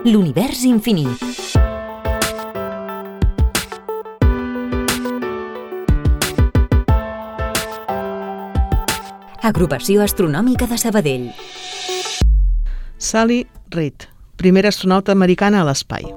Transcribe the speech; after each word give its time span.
L'univers 0.00 0.62
infinit. 0.64 1.20
Agrupació 9.44 10.00
Astronòmica 10.00 10.64
de 10.70 10.78
Sabadell. 10.80 11.26
Sally 12.96 13.42
Reid, 13.76 14.08
primera 14.40 14.72
astronauta 14.72 15.12
americana 15.12 15.60
a 15.60 15.68
l'espai. 15.68 16.08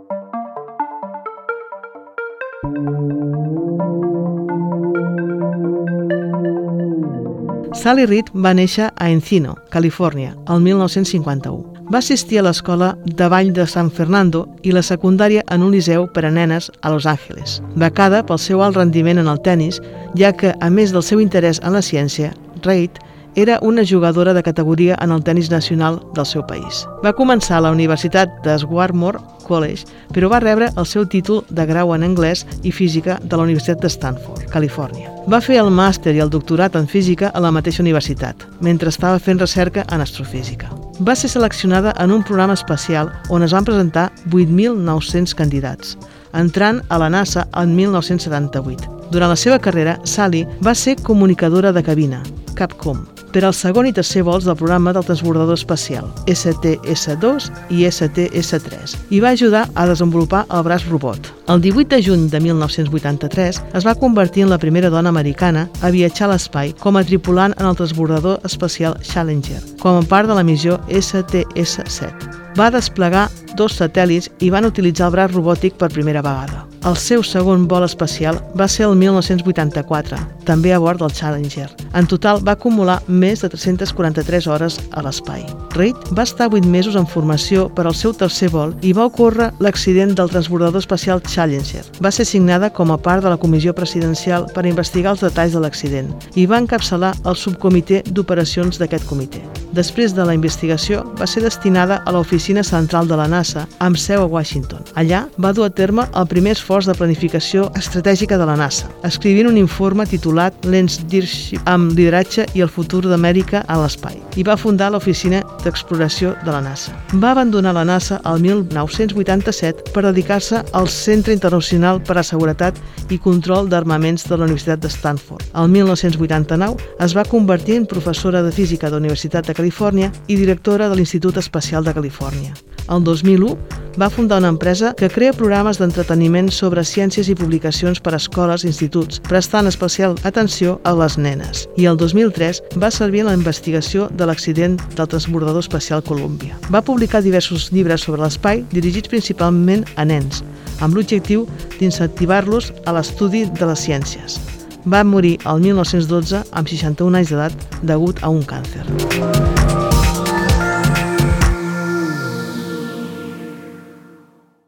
Sally 7.84 8.08
Reid 8.08 8.32
va 8.32 8.56
néixer 8.56 8.94
a 8.96 9.12
Encino, 9.12 9.60
Califòrnia, 9.76 10.38
el 10.48 10.64
1951. 10.64 11.73
Va 11.92 12.00
assistir 12.00 12.40
a 12.40 12.44
l'escola 12.46 12.94
de 13.04 13.28
ball 13.30 13.52
de 13.54 13.66
San 13.68 13.90
Fernando 13.92 14.46
i 14.64 14.72
la 14.72 14.84
secundària 14.86 15.44
en 15.52 15.64
un 15.66 15.74
liceu 15.76 16.06
per 16.14 16.24
a 16.26 16.32
nenes 16.32 16.72
a 16.82 16.92
Los 16.94 17.06
Angeles, 17.06 17.62
becada 17.76 18.24
pel 18.24 18.40
seu 18.40 18.64
alt 18.64 18.78
rendiment 18.80 19.20
en 19.20 19.28
el 19.28 19.42
tennis, 19.44 19.82
ja 20.16 20.32
que, 20.32 20.54
a 20.60 20.70
més 20.70 20.94
del 20.96 21.04
seu 21.04 21.20
interès 21.20 21.60
en 21.64 21.76
la 21.76 21.84
ciència, 21.84 22.32
Reid 22.64 23.02
era 23.36 23.58
una 23.62 23.84
jugadora 23.84 24.34
de 24.34 24.44
categoria 24.44 24.98
en 25.02 25.12
el 25.12 25.24
tennis 25.24 25.50
nacional 25.50 26.00
del 26.14 26.26
seu 26.26 26.46
país. 26.46 26.86
Va 27.04 27.16
començar 27.18 27.58
a 27.58 27.66
la 27.66 27.72
Universitat 27.74 28.30
de 28.46 28.58
Swarthmore 28.60 29.20
College, 29.48 29.88
però 30.14 30.30
va 30.30 30.40
rebre 30.40 30.70
el 30.78 30.86
seu 30.86 31.08
títol 31.10 31.44
de 31.50 31.66
grau 31.66 31.94
en 31.96 32.06
anglès 32.06 32.46
i 32.64 32.72
física 32.72 33.20
de 33.24 33.36
la 33.36 33.44
Universitat 33.44 33.82
de 33.82 33.90
Stanford, 33.90 34.48
Califòrnia. 34.54 35.12
Va 35.28 35.42
fer 35.42 35.60
el 35.60 35.74
màster 35.74 36.16
i 36.16 36.24
el 36.24 36.32
doctorat 36.32 36.78
en 36.80 36.88
física 36.88 37.34
a 37.34 37.44
la 37.44 37.52
mateixa 37.52 37.84
universitat, 37.84 38.48
mentre 38.62 38.94
estava 38.94 39.20
fent 39.20 39.42
recerca 39.42 39.86
en 39.90 40.02
astrofísica. 40.02 40.72
Va 41.02 41.16
ser 41.16 41.30
seleccionada 41.30 41.94
en 42.00 42.12
un 42.12 42.24
programa 42.24 42.54
especial 42.54 43.10
on 43.30 43.44
es 43.44 43.54
van 43.54 43.66
presentar 43.66 44.12
8.900 44.30 45.34
candidats, 45.34 45.98
entrant 46.34 46.84
a 46.90 47.00
la 47.02 47.10
NASA 47.10 47.48
en 47.58 47.76
1978. 47.76 49.10
Durant 49.10 49.34
la 49.34 49.38
seva 49.38 49.60
carrera, 49.60 49.98
Sally 50.04 50.46
va 50.66 50.76
ser 50.76 50.98
comunicadora 51.02 51.74
de 51.74 51.84
cabina, 51.84 52.22
Capcom, 52.54 53.06
per 53.34 53.44
al 53.48 53.56
segon 53.58 53.90
i 53.90 53.94
tercer 53.96 54.24
vols 54.24 54.46
del 54.46 54.58
programa 54.60 54.94
del 54.94 55.06
transbordador 55.08 55.58
espacial 55.58 56.08
STS-2 56.30 57.50
i 57.74 57.88
STS-3 57.90 58.96
i 59.10 59.22
va 59.24 59.34
ajudar 59.34 59.66
a 59.74 59.88
desenvolupar 59.90 60.46
el 60.50 60.64
braç 60.68 60.86
robot. 60.92 61.32
El 61.50 61.62
18 61.62 61.90
de 61.96 62.02
juny 62.06 62.30
de 62.30 62.40
1983 62.40 63.64
es 63.74 63.88
va 63.88 63.96
convertir 63.96 64.46
en 64.46 64.54
la 64.54 64.62
primera 64.62 64.94
dona 64.94 65.10
americana 65.10 65.68
a 65.82 65.90
viatjar 65.90 66.30
a 66.30 66.36
l'espai 66.36 66.76
com 66.80 66.96
a 66.96 67.04
tripulant 67.04 67.58
en 67.58 67.68
el 67.68 67.76
transbordador 67.76 68.40
espacial 68.46 68.96
Challenger, 69.02 69.60
com 69.82 70.00
a 70.00 70.08
part 70.08 70.30
de 70.30 70.38
la 70.38 70.48
missió 70.48 70.80
STS-7 70.88 72.43
va 72.58 72.70
desplegar 72.74 73.30
dos 73.58 73.78
satèl·lits 73.80 74.30
i 74.42 74.50
van 74.54 74.66
utilitzar 74.66 75.10
el 75.10 75.18
braç 75.18 75.34
robòtic 75.34 75.76
per 75.78 75.92
primera 75.94 76.22
vegada. 76.26 76.66
El 76.84 76.98
seu 77.00 77.22
segon 77.24 77.64
vol 77.72 77.86
espacial 77.86 78.42
va 78.60 78.68
ser 78.68 78.84
el 78.90 78.98
1984, 79.00 80.18
també 80.44 80.74
a 80.74 80.80
bord 80.84 81.00
del 81.00 81.14
Challenger. 81.16 81.70
En 81.96 82.10
total 82.12 82.42
va 82.44 82.58
acumular 82.58 82.98
més 83.08 83.40
de 83.40 83.50
343 83.54 84.50
hores 84.52 84.80
a 84.92 85.06
l'espai. 85.06 85.46
Reid 85.78 85.96
va 86.12 86.28
estar 86.28 86.50
8 86.52 86.68
mesos 86.68 87.00
en 87.00 87.08
formació 87.08 87.70
per 87.72 87.88
al 87.88 87.96
seu 87.96 88.12
tercer 88.12 88.52
vol 88.52 88.76
i 88.82 88.92
va 88.92 89.08
ocórrer 89.08 89.54
l'accident 89.64 90.12
del 90.18 90.32
transbordador 90.34 90.84
espacial 90.84 91.24
Challenger. 91.24 91.86
Va 92.04 92.12
ser 92.12 92.28
signada 92.28 92.74
com 92.74 92.92
a 92.92 93.00
part 93.00 93.24
de 93.24 93.32
la 93.32 93.40
comissió 93.40 93.74
presidencial 93.74 94.50
per 94.54 94.68
investigar 94.68 95.16
els 95.16 95.24
detalls 95.24 95.56
de 95.56 95.64
l'accident 95.64 96.12
i 96.36 96.46
va 96.46 96.60
encapçalar 96.60 97.16
el 97.24 97.40
subcomitè 97.40 98.04
d'operacions 98.12 98.82
d'aquest 98.82 99.08
comitè. 99.08 99.63
Després 99.74 100.14
de 100.14 100.22
la 100.22 100.36
investigació, 100.38 101.00
va 101.18 101.26
ser 101.26 101.42
destinada 101.42 101.96
a 102.06 102.12
l'oficina 102.14 102.62
central 102.62 103.08
de 103.10 103.18
la 103.18 103.26
NASA, 103.26 103.64
amb 103.82 103.98
seu 103.98 104.22
a 104.22 104.28
Washington. 104.30 104.84
Allà 104.94 105.24
va 105.42 105.50
dur 105.50 105.66
a 105.66 105.72
terme 105.74 106.06
el 106.14 106.28
primer 106.30 106.54
esforç 106.54 106.86
de 106.86 106.94
planificació 106.94 107.72
estratègica 107.80 108.38
de 108.38 108.46
la 108.46 108.54
NASA, 108.60 108.92
escrivint 109.08 109.50
un 109.50 109.58
informe 109.58 110.06
titulat 110.06 110.68
Lens 110.70 111.00
Leadership 111.02 111.66
amb 111.66 111.98
lideratge 111.98 112.46
i 112.54 112.62
el 112.62 112.70
futur 112.70 113.02
d'Amèrica 113.08 113.64
a 113.66 113.80
l'espai, 113.82 114.20
i 114.38 114.46
va 114.46 114.60
fundar 114.62 114.92
l'oficina 114.94 115.42
d'exploració 115.64 116.36
de 116.46 116.54
la 116.54 116.62
NASA. 116.62 116.94
Va 117.18 117.34
abandonar 117.34 117.74
la 117.74 117.86
NASA 117.90 118.22
el 118.30 118.46
1987 118.46 119.90
per 119.90 120.06
dedicar-se 120.06 120.62
al 120.72 120.88
Centre 120.88 121.34
Internacional 121.34 122.04
per 122.06 122.20
a 122.20 122.26
Seguretat 122.30 122.78
i 123.10 123.18
Control 123.18 123.74
d'Armaments 123.74 124.30
de 124.30 124.38
la 124.38 124.46
Universitat 124.46 124.86
de 124.86 124.94
Stanford. 124.94 125.50
El 125.58 125.74
1989 125.74 126.94
es 127.02 127.18
va 127.18 127.26
convertir 127.26 127.82
en 127.82 127.90
professora 127.90 128.44
de 128.46 128.52
física 128.54 128.92
de 128.92 129.00
la 129.00 129.06
Universitat 129.08 129.48
de 129.48 129.63
Califòrnia 129.64 130.12
i 130.28 130.36
directora 130.36 130.92
de 130.92 131.00
l'Institut 131.00 131.40
Espacial 131.40 131.88
de 131.88 131.96
Califòrnia. 131.96 132.52
El 132.92 133.04
2001 133.08 133.56
va 133.96 134.10
fundar 134.10 134.40
una 134.42 134.50
empresa 134.50 134.94
que 134.98 135.08
crea 135.10 135.36
programes 135.38 135.78
d'entreteniment 135.80 136.50
sobre 136.52 136.84
ciències 136.84 137.30
i 137.30 137.36
publicacions 137.38 138.02
per 138.04 138.12
a 138.12 138.20
escoles 138.20 138.66
i 138.66 138.68
instituts, 138.68 139.22
prestant 139.24 139.70
especial 139.70 140.18
atenció 140.28 140.80
a 140.84 140.92
les 140.98 141.16
nenes. 141.18 141.68
I 141.78 141.86
el 141.88 141.98
2003 142.02 142.64
va 142.82 142.92
servir 142.92 143.22
en 143.24 143.30
la 143.30 143.38
investigació 143.38 144.10
de 144.12 144.28
l'accident 144.28 144.80
del 144.98 145.08
transbordador 145.08 145.64
espacial 145.64 146.04
Columbia. 146.04 146.58
Va 146.74 146.84
publicar 146.84 147.24
diversos 147.24 147.70
llibres 147.72 148.04
sobre 148.04 148.26
l'espai 148.26 148.66
dirigits 148.74 149.14
principalment 149.14 149.86
a 149.96 150.04
nens, 150.04 150.44
amb 150.82 150.98
l'objectiu 150.98 151.48
d'incentivar-los 151.80 152.74
a 152.84 152.98
l'estudi 152.98 153.46
de 153.46 153.70
les 153.70 153.88
ciències. 153.88 154.42
Va 154.84 155.06
morir 155.08 155.38
el 155.48 155.64
1912 155.64 156.44
amb 156.52 156.68
61 156.68 157.22
anys 157.22 157.32
d'edat 157.32 157.80
degut 157.88 158.20
a 158.24 158.34
un 158.34 158.44
càncer. 158.44 158.84